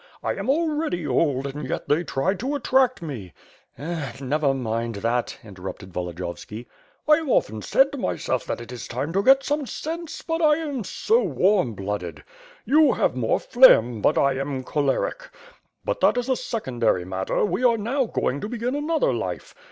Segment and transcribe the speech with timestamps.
[0.23, 3.33] I am already old and yet they try to attract me...
[3.79, 4.25] ^* "Eh!
[4.25, 6.65] never mind that,^^ interrupted Volodiyovski.
[7.07, 10.41] "I have often said to myself that it is time to get some sense; but
[10.41, 12.23] I am so warm blooded.
[12.65, 15.29] You have more phlegm, but I am choleric.
[15.85, 19.53] But that is a secondary matter, we are now going to begin another life.